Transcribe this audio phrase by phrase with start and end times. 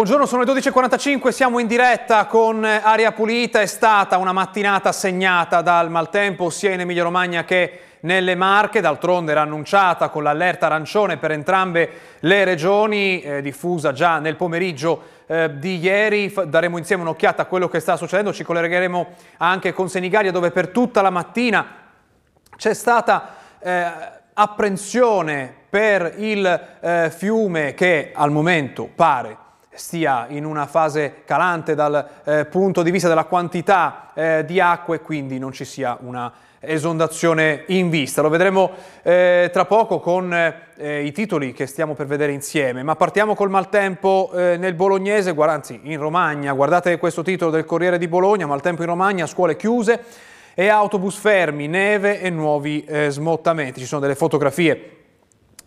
[0.00, 3.60] Buongiorno, sono le 12.45, siamo in diretta con Aria Pulita.
[3.60, 9.32] È stata una mattinata segnata dal maltempo sia in Emilia Romagna che nelle Marche, d'altronde
[9.32, 11.90] era annunciata con l'allerta arancione per entrambe
[12.20, 16.32] le regioni, eh, diffusa già nel pomeriggio eh, di ieri.
[16.46, 19.06] Daremo insieme un'occhiata a quello che sta succedendo, ci collegheremo
[19.36, 21.66] anche con Senigallia dove per tutta la mattina
[22.56, 23.92] c'è stata eh,
[24.32, 32.08] apprensione per il eh, fiume che al momento pare stia in una fase calante dal
[32.24, 36.32] eh, punto di vista della quantità eh, di acqua e quindi non ci sia una
[36.60, 38.20] esondazione in vista.
[38.20, 38.70] Lo vedremo
[39.02, 43.48] eh, tra poco con eh, i titoli che stiamo per vedere insieme, ma partiamo col
[43.48, 48.82] maltempo eh, nel bolognese, anzi in Romagna, guardate questo titolo del Corriere di Bologna, maltempo
[48.82, 50.04] in Romagna, scuole chiuse
[50.54, 53.80] e autobus fermi, neve e nuovi eh, smottamenti.
[53.80, 54.96] Ci sono delle fotografie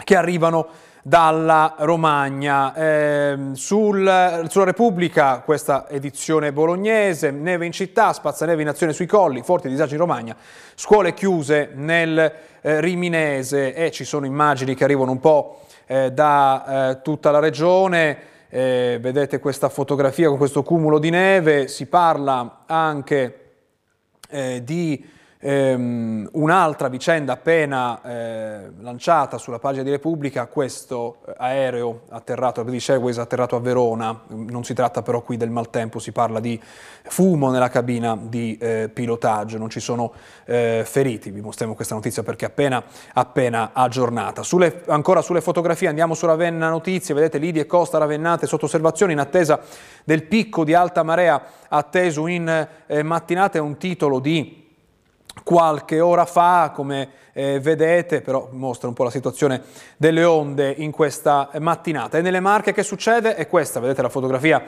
[0.03, 0.67] che arrivano
[1.05, 2.73] dalla Romagna.
[2.73, 9.43] Eh, sul, sulla Repubblica questa edizione bolognese, neve in città, spazzaneve in azione sui colli,
[9.43, 10.35] forti disagi in Romagna,
[10.75, 16.91] scuole chiuse nel eh, Riminese e ci sono immagini che arrivano un po' eh, da
[16.91, 18.31] eh, tutta la regione.
[18.47, 23.39] Eh, vedete questa fotografia con questo cumulo di neve, si parla anche
[24.29, 25.03] eh, di
[25.45, 32.87] Ehm, un'altra vicenda appena eh, lanciata sulla pagina di Repubblica, questo aereo atterrato, la British
[32.91, 37.51] Airways atterrato a Verona, non si tratta però qui del maltempo, si parla di fumo
[37.51, 40.13] nella cabina di eh, pilotaggio, non ci sono
[40.45, 44.43] eh, feriti, vi mostriamo questa notizia perché appena, appena aggiornata.
[44.43, 49.11] Sulle, ancora sulle fotografie andiamo su Ravenna Notizie, vedete Lidia e Costa ravennate sotto osservazione
[49.11, 49.59] in attesa
[50.05, 54.61] del picco di alta marea atteso in eh, mattinata, è un titolo di
[55.43, 59.61] qualche ora fa, come eh, vedete, però mostra un po' la situazione
[59.97, 62.17] delle onde in questa mattinata.
[62.17, 63.35] E nelle Marche che succede?
[63.35, 64.63] È questa, vedete la fotografia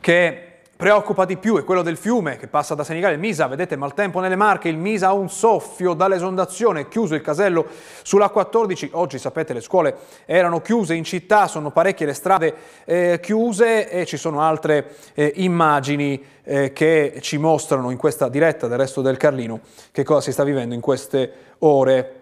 [0.00, 3.14] che preoccupa di più è quello del fiume che passa da Senigallia.
[3.16, 7.66] Il Misa, vedete, maltempo nelle Marche, il Misa ha un soffio dall'esondazione, chiuso il casello
[8.02, 8.90] sulla 14.
[8.92, 14.06] Oggi, sapete, le scuole erano chiuse in città, sono parecchie le strade eh, chiuse e
[14.06, 19.16] ci sono altre eh, immagini eh, che ci mostrano in questa diretta del resto del
[19.16, 19.60] Carlino
[19.92, 22.21] che cosa si sta vivendo in queste ore.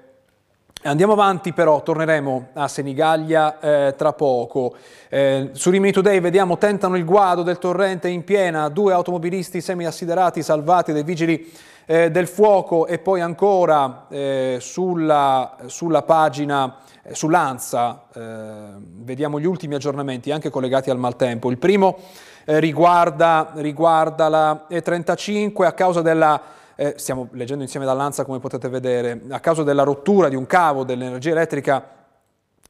[0.83, 4.75] Andiamo avanti però, torneremo a Senigallia eh, tra poco.
[5.11, 10.43] Eh, su Rimini Today vediamo tentano il guado del torrente in piena, due automobilisti semi-assiderati
[10.43, 11.53] salvati dai vigili
[11.85, 19.45] eh, del fuoco e poi ancora eh, sulla, sulla, pagina, eh, sull'ANSA, eh, vediamo gli
[19.45, 21.51] ultimi aggiornamenti anche collegati al maltempo.
[21.51, 21.99] Il primo
[22.47, 26.41] riguarda, riguarda la E35 a causa della
[26.81, 30.83] eh, stiamo leggendo insieme dall'Anza come potete vedere, a causa della rottura di un cavo
[30.83, 31.87] dell'energia elettrica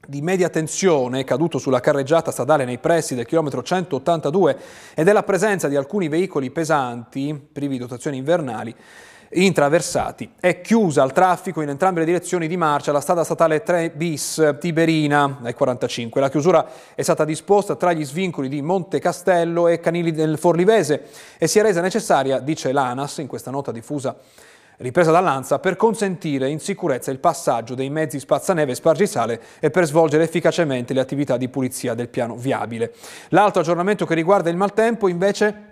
[0.05, 4.57] di media tensione caduto sulla carreggiata stradale nei pressi del chilometro 182
[4.95, 8.75] e della presenza di alcuni veicoli pesanti, privi di dotazioni invernali,
[9.33, 10.33] intraversati.
[10.39, 14.55] È chiusa al traffico in entrambe le direzioni di marcia la strada statale 3 bis
[14.59, 16.19] Tiberina ai 45.
[16.19, 21.03] La chiusura è stata disposta tra gli svincoli di Monte Castello e Canili del Forlivese
[21.37, 24.15] e si è resa necessaria, dice l'ANAS in questa nota diffusa
[24.81, 29.85] ripresa dall'Anza, per consentire in sicurezza il passaggio dei mezzi spazzaneve e spargisale e per
[29.85, 32.93] svolgere efficacemente le attività di pulizia del piano viabile.
[33.29, 35.69] L'altro aggiornamento che riguarda il maltempo invece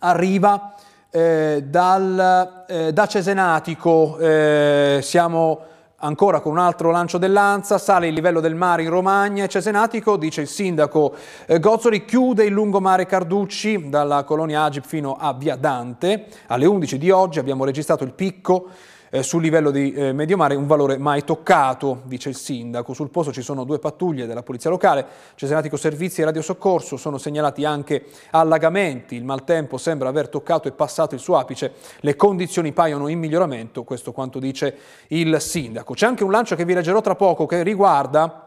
[0.00, 0.74] arriva
[1.16, 5.60] eh, dal, eh, da Cesenatico, eh, siamo
[6.00, 10.18] ancora con un altro lancio dell'Anza, sale il livello del mare in Romagna e Cesenatico,
[10.18, 11.14] dice il sindaco
[11.46, 16.26] eh, Gozzoli, chiude il lungomare Carducci dalla colonia Agip fino a Via Dante.
[16.48, 18.68] Alle 11 di oggi abbiamo registrato il picco
[19.10, 22.94] eh, sul livello di eh, medio mare un valore mai toccato, dice il sindaco.
[22.94, 25.04] Sul posto ci sono due pattuglie della Polizia Locale,
[25.34, 31.14] Cesenatico Servizi e Radiosoccorso, sono segnalati anche allagamenti, il maltempo sembra aver toccato e passato
[31.14, 34.76] il suo apice, le condizioni paiono in miglioramento, questo quanto dice
[35.08, 35.94] il sindaco.
[35.94, 38.45] C'è anche un lancio che vi leggerò tra poco che riguarda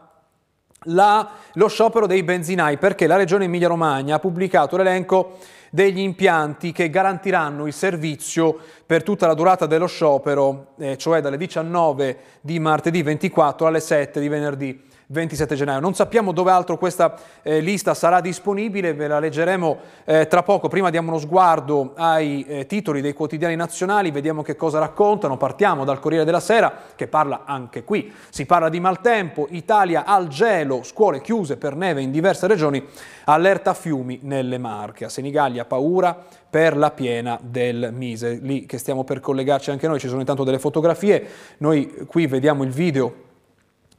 [0.84, 5.38] la, lo sciopero dei benzinai, perché la Regione Emilia-Romagna ha pubblicato l'elenco
[5.70, 11.36] degli impianti che garantiranno il servizio per tutta la durata dello sciopero, eh, cioè dalle
[11.36, 15.80] 19 di martedì 24 alle 7 di venerdì 27 gennaio.
[15.80, 20.68] Non sappiamo dove altro questa eh, lista sarà disponibile, ve la leggeremo eh, tra poco.
[20.68, 25.36] Prima diamo uno sguardo ai eh, titoli dei quotidiani nazionali, vediamo che cosa raccontano.
[25.36, 28.12] Partiamo dal Corriere della Sera, che parla anche qui.
[28.28, 32.84] Si parla di maltempo, Italia al gelo, scuole chiuse per neve in diverse regioni,
[33.24, 35.06] allerta fiumi nelle Marche.
[35.06, 36.16] A Senigallia paura
[36.48, 38.38] per la piena del Mise.
[38.40, 41.26] Lì che stiamo per collegarci anche noi, ci sono intanto delle fotografie.
[41.58, 43.28] Noi qui vediamo il video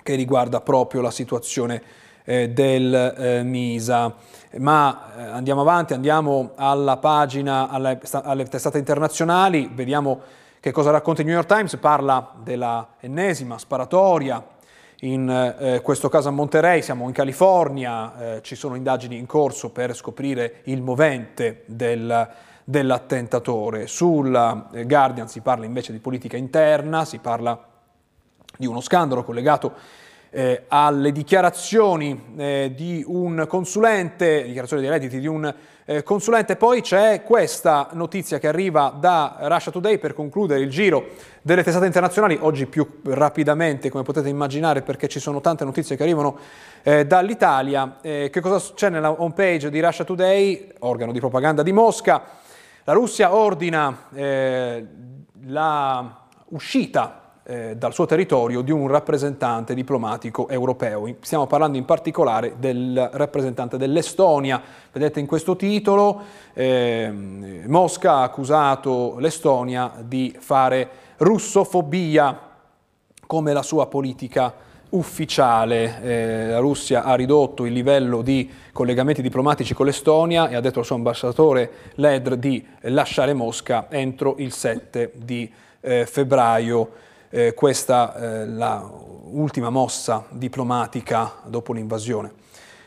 [0.03, 1.81] che riguarda proprio la situazione
[2.23, 4.13] eh, del eh, Misa.
[4.57, 10.19] Ma eh, andiamo avanti, andiamo alla pagina, alle, alle testate internazionali, vediamo
[10.59, 14.43] che cosa racconta il New York Times, parla della ennesima sparatoria
[15.03, 19.71] in eh, questo caso a Monterey, siamo in California, eh, ci sono indagini in corso
[19.71, 22.29] per scoprire il movente del,
[22.63, 23.87] dell'attentatore.
[23.87, 27.59] Sul eh, Guardian si parla invece di politica interna, si parla
[28.57, 29.73] di uno scandalo collegato
[30.33, 35.53] eh, alle dichiarazioni eh, di un consulente, dichiarazioni dei redditi di un
[35.83, 36.55] eh, consulente.
[36.55, 41.09] Poi c'è questa notizia che arriva da Russia Today per concludere il giro
[41.41, 46.03] delle testate internazionali, oggi più rapidamente come potete immaginare perché ci sono tante notizie che
[46.03, 46.37] arrivano
[46.81, 47.97] eh, dall'Italia.
[48.01, 52.23] Eh, che cosa c'è nella home page di Russia Today, organo di propaganda di Mosca?
[52.85, 54.87] La Russia ordina eh,
[55.43, 56.19] la
[56.49, 61.11] uscita eh, dal suo territorio di un rappresentante diplomatico europeo.
[61.21, 64.61] Stiamo parlando in particolare del rappresentante dell'Estonia.
[64.91, 66.21] Vedete in questo titolo
[66.53, 67.11] eh,
[67.65, 72.49] Mosca ha accusato l'Estonia di fare russofobia
[73.25, 74.53] come la sua politica
[74.89, 76.01] ufficiale.
[76.01, 80.79] Eh, la Russia ha ridotto il livello di collegamenti diplomatici con l'Estonia e ha detto
[80.79, 88.15] al suo ambasciatore Ledr di lasciare Mosca entro il 7 di eh, febbraio eh, questa
[88.15, 88.87] eh, la
[89.31, 92.33] ultima mossa diplomatica dopo l'invasione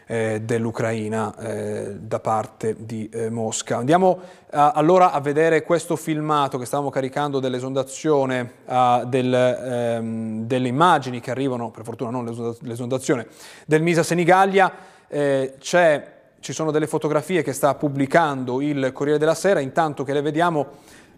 [0.07, 3.79] eh, dell'Ucraina eh, da parte di eh, Mosca.
[3.79, 8.53] Andiamo allora a vedere questo filmato che stavamo caricando dell'esondazione,
[9.07, 13.27] del, ehm, delle immagini che arrivano, per fortuna non l'esondazione,
[13.67, 14.73] del Misa Senigallia.
[15.09, 20.21] Eh, ci sono delle fotografie che sta pubblicando il Corriere della Sera, intanto che le
[20.21, 20.67] vediamo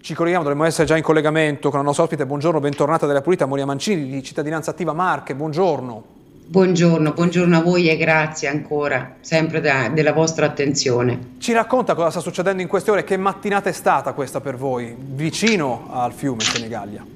[0.00, 2.26] ci colleghiamo, dovremmo essere già in collegamento con la nostra ospite.
[2.26, 5.34] Buongiorno, bentornata della Pulita, Moria Mancini di Cittadinanza Attiva Marche.
[5.34, 6.14] Buongiorno.
[6.48, 11.34] Buongiorno, buongiorno a voi e grazie ancora, sempre da, della vostra attenzione.
[11.38, 13.02] Ci racconta cosa sta succedendo in queste ore?
[13.02, 17.15] Che mattinata è stata questa per voi, vicino al fiume Senigallia?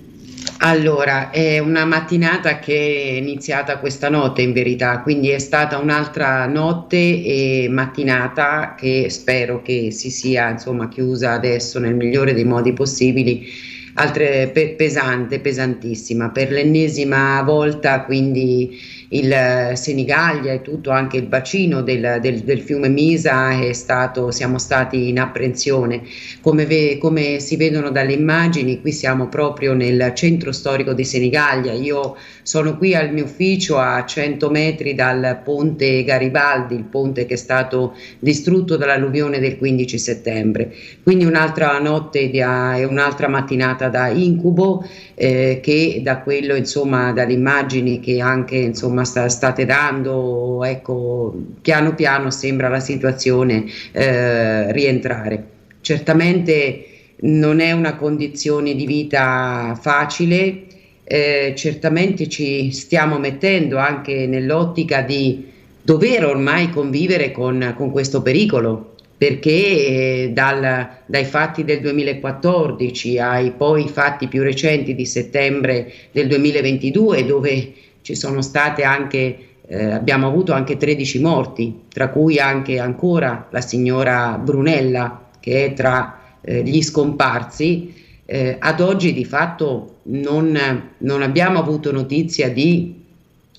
[0.58, 6.47] Allora, è una mattinata che è iniziata questa notte in verità, quindi è stata un'altra
[6.47, 12.73] notte e mattinata che spero che si sia insomma chiusa adesso nel migliore dei modi
[12.75, 13.47] possibili,
[13.94, 18.79] altre, pe- pesante, pesantissima, per l'ennesima volta quindi
[19.12, 24.58] il eh, Senigallia e tutto anche il bacino del, del, del fiume Misa stato, siamo
[24.58, 26.02] stati in apprensione.
[26.40, 31.73] Come, ve, come, si vedono dalle immagini, qui siamo proprio nel centro storico di Senigallia.
[31.73, 37.35] Io sono qui al mio ufficio a 100 metri dal ponte Garibaldi, il ponte che
[37.35, 40.73] è stato distrutto dall'alluvione del 15 settembre.
[41.02, 48.00] Quindi un'altra notte e un'altra mattinata da incubo eh, che da quello, insomma, dalle immagini
[48.00, 55.45] che anche insomma insomma sta, state dando, ecco, piano piano sembra la situazione eh, rientrare.
[55.80, 56.85] Certamente
[57.21, 60.62] non è una condizione di vita facile,
[61.04, 65.49] eh, certamente ci stiamo mettendo anche nell'ottica di
[65.83, 73.50] dover ormai convivere con, con questo pericolo, perché eh, dal, dai fatti del 2014 ai
[73.50, 80.26] poi fatti più recenti di settembre del 2022, dove ci sono state anche, eh, abbiamo
[80.26, 86.62] avuto anche 13 morti, tra cui anche ancora la signora Brunella che è tra eh,
[86.62, 87.95] gli scomparsi.
[88.25, 90.57] Eh, ad oggi di fatto non,
[90.99, 92.99] non abbiamo avuto notizia di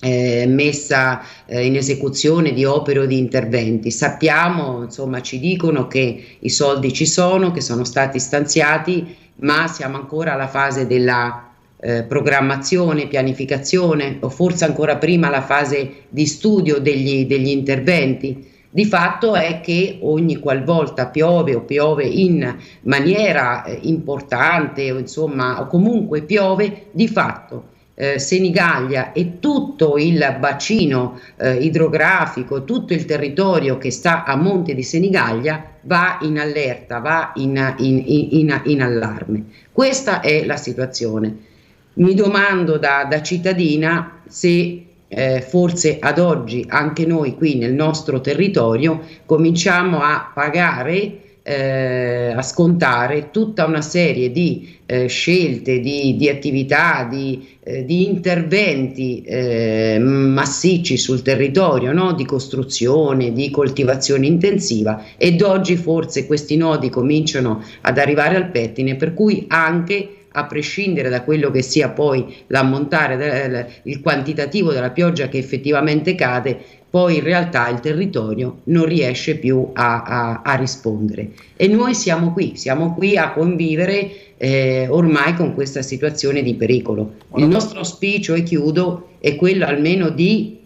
[0.00, 3.90] eh, messa eh, in esecuzione di opere o di interventi.
[3.90, 9.96] Sappiamo, insomma, ci dicono che i soldi ci sono, che sono stati stanziati, ma siamo
[9.96, 11.51] ancora alla fase della
[11.84, 18.50] eh, programmazione, pianificazione o forse ancora prima la fase di studio degli, degli interventi.
[18.70, 25.60] Di fatto è che ogni qualvolta piove o piove in maniera eh, importante o insomma
[25.60, 33.04] o comunque piove, di fatto eh, Senigallia e tutto il bacino eh, idrografico, tutto il
[33.04, 38.82] territorio che sta a monte di Senigallia va in allerta, va in, in, in, in
[38.82, 39.46] allarme.
[39.72, 41.50] Questa è la situazione
[41.94, 48.22] mi domando da, da cittadina se eh, forse ad oggi anche noi qui nel nostro
[48.22, 56.30] territorio cominciamo a pagare, eh, a scontare tutta una serie di eh, scelte, di, di
[56.30, 62.12] attività, di, eh, di interventi eh, massicci sul territorio, no?
[62.12, 68.94] di costruzione, di coltivazione intensiva ed oggi forse questi nodi cominciano ad arrivare al pettine
[68.94, 75.28] per cui anche a prescindere da quello che sia poi l'ammontare, il quantitativo della pioggia
[75.28, 76.58] che effettivamente cade,
[76.92, 81.30] poi in realtà il territorio non riesce più a, a, a rispondere.
[81.56, 87.14] E noi siamo qui, siamo qui a convivere eh, ormai con questa situazione di pericolo.
[87.36, 90.58] Il nostro auspicio, e chiudo, è quello almeno di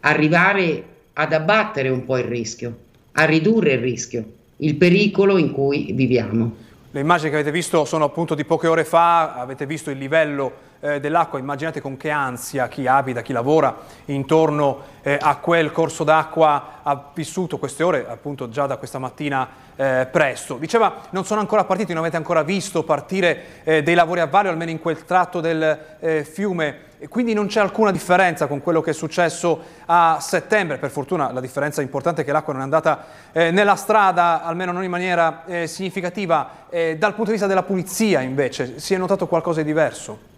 [0.00, 2.76] arrivare ad abbattere un po' il rischio,
[3.12, 4.24] a ridurre il rischio,
[4.58, 6.54] il pericolo in cui viviamo.
[6.94, 10.52] Le immagini che avete visto sono appunto di poche ore fa, avete visto il livello
[10.82, 13.74] eh, dell'acqua, immaginate con che ansia chi abita, chi lavora
[14.06, 19.48] intorno eh, a quel corso d'acqua ha vissuto queste ore appunto già da questa mattina
[19.76, 20.56] eh, presto.
[20.56, 24.48] Diceva non sono ancora partiti, non avete ancora visto partire eh, dei lavori a valle,
[24.48, 28.80] almeno in quel tratto del eh, fiume e quindi non c'è alcuna differenza con quello
[28.80, 30.78] che è successo a settembre.
[30.78, 34.72] Per fortuna la differenza importante è che l'acqua non è andata eh, nella strada, almeno
[34.72, 36.66] non in maniera eh, significativa.
[36.70, 40.30] Eh, dal punto di vista della pulizia, invece, si è notato qualcosa di diverso?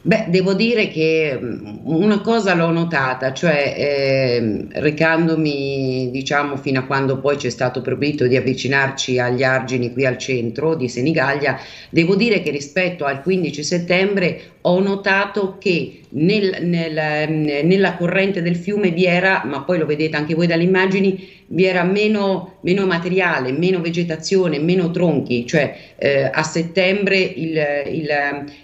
[0.00, 6.84] Beh, devo dire che mm, una cosa l'ho notata, cioè eh, recandomi, diciamo, fino a
[6.84, 11.58] quando poi c'è stato proibito di avvicinarci agli argini qui al centro di Senigallia,
[11.90, 18.56] devo dire che rispetto al 15 settembre ho notato che nel, nel, nella corrente del
[18.56, 22.84] fiume vi era, ma poi lo vedete anche voi dalle immagini, vi era meno, meno
[22.84, 27.34] materiale, meno vegetazione, meno tronchi, cioè eh, a settembre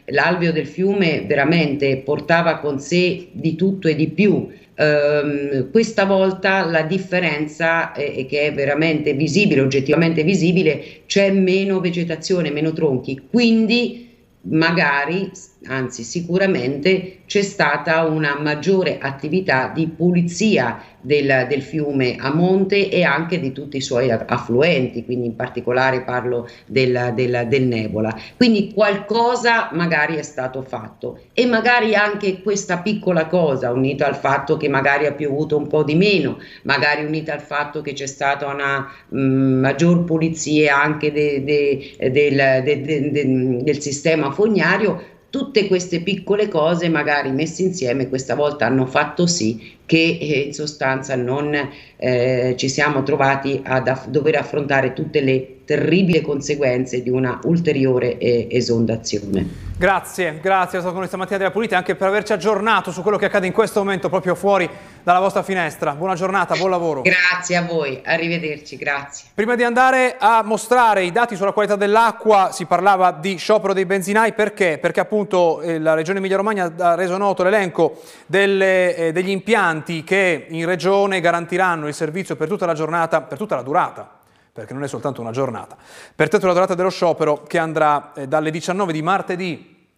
[0.06, 4.62] l'alveo del fiume veramente portava con sé di tutto e di più.
[4.76, 12.50] Um, questa volta la differenza è, che è veramente visibile, oggettivamente visibile, c'è meno vegetazione,
[12.50, 14.11] meno tronchi, quindi
[14.46, 15.30] magari,
[15.66, 23.02] anzi sicuramente, c'è stata una maggiore attività di pulizia del, del, fiume a monte e
[23.02, 28.14] anche di tutti i suoi affluenti, quindi in particolare parlo del, del, del Nebola.
[28.37, 34.56] Quindi qualcosa magari è stato fatto e magari anche questa piccola cosa, unita al fatto
[34.56, 38.47] che magari ha piovuto un po' di meno, magari unita al fatto che c'è stata
[38.47, 46.46] una mh, mm, maggior pulizia anche de, de, del, del sistema fognario, tutte queste piccole
[46.46, 51.54] cose magari messe insieme questa volta hanno fatto sì che eh, in sostanza non
[51.96, 58.18] eh, ci siamo trovati a aff dover affrontare tutte le terribili conseguenze di una ulteriore
[58.18, 59.72] eh, esondazione.
[59.76, 63.24] Grazie, grazie, sono con noi stamattina della Pulita anche per averci aggiornato su quello che
[63.24, 64.68] accade in questo momento proprio fuori
[65.02, 65.94] dalla vostra finestra.
[65.94, 67.02] Buona giornata, buon lavoro.
[67.02, 69.28] Grazie a voi, arrivederci, grazie.
[69.34, 73.84] Prima di andare a mostrare i dati sulla qualità dell'acqua, si parlava di sciopero dei
[73.84, 74.78] benzinai, perché?
[74.80, 78.00] Perché appunto eh, la Regione Emilia-Romagna ha reso noto l'elenco
[78.30, 83.57] eh, degli impianti che in Regione garantiranno il servizio per tutta la giornata, per tutta
[83.57, 84.19] la durata
[84.54, 85.76] perché non è soltanto una giornata,
[86.14, 89.88] per tutta la durata dello sciopero che andrà eh, dalle 19 di martedì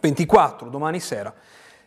[0.00, 1.32] 24, domani sera,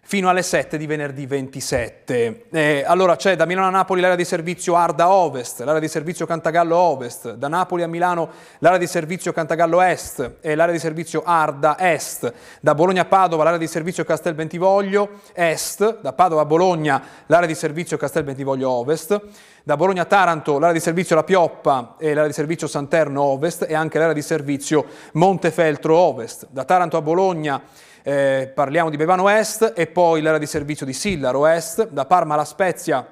[0.08, 2.46] fino alle 7 di venerdì 27.
[2.52, 6.28] Eh, allora c'è da Milano a Napoli l'area di servizio Arda Ovest, l'area di servizio
[6.28, 11.24] Cantagallo Ovest, da Napoli a Milano l'area di servizio Cantagallo Est e l'area di servizio
[11.26, 12.32] Arda Est,
[12.62, 17.48] da Bologna a Padova l'area di servizio Castel Bentivoglio Est, da Padova a Bologna l'area
[17.48, 19.20] di servizio Castel Bentivoglio Ovest,
[19.64, 23.66] da Bologna a Taranto l'area di servizio La Pioppa e l'area di servizio Santerno Ovest
[23.68, 26.46] e anche l'area di servizio Montefeltro Ovest.
[26.52, 27.60] Da Taranto a Bologna
[28.08, 32.36] eh, parliamo di Bevano Est e poi l'area di servizio di Sillaro Est, da Parma
[32.36, 33.04] alla Spezia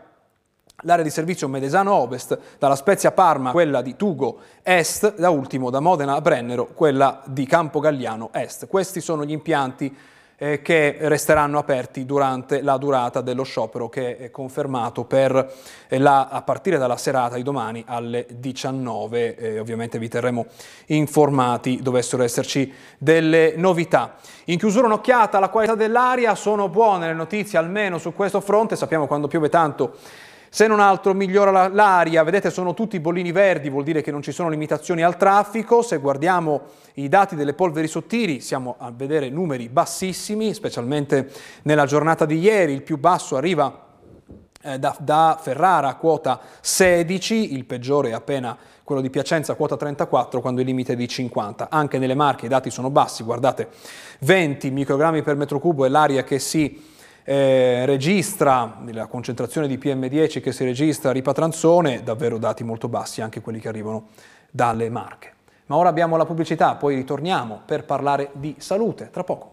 [0.82, 5.80] l'area di servizio Medesano Ovest, dalla Spezia Parma quella di Tugo Est, da ultimo da
[5.80, 8.68] Modena a Brennero quella di Campo Galliano Est.
[8.68, 9.96] Questi sono gli impianti
[10.38, 15.54] eh, che resteranno aperti durante la durata dello sciopero che è confermato per
[15.88, 19.36] eh, la, a partire dalla serata di domani alle 19.
[19.36, 20.46] Eh, ovviamente vi terremo
[20.88, 24.16] informati dovessero esserci delle novità.
[24.46, 29.08] In chiusura un'occhiata alla qualità dell'aria, sono buone le notizie almeno su questo fronte, sappiamo
[29.08, 29.96] quando piove tanto
[30.54, 34.32] se non altro migliora l'aria, vedete sono tutti bollini verdi, vuol dire che non ci
[34.32, 36.62] sono limitazioni al traffico, se guardiamo
[36.94, 41.28] i dati delle polveri sottili siamo a vedere numeri bassissimi, specialmente
[41.64, 43.84] nella giornata di ieri, il più basso arriva
[44.62, 49.76] eh, da, da Ferrara a quota 16, il peggiore è appena quello di Piacenza quota
[49.76, 51.70] 34 quando il limite è di 50.
[51.72, 53.70] Anche nelle Marche i dati sono bassi, guardate
[54.20, 56.92] 20 microgrammi per metro cubo è l'aria che si
[57.24, 63.22] eh, registra la concentrazione di PM10 che si registra a Ripatranzone, davvero dati molto bassi
[63.22, 64.08] anche quelli che arrivano
[64.52, 65.32] dalle Marche.
[65.68, 69.53] Ma ora abbiamo la pubblicità, poi ritorniamo per parlare di salute tra poco.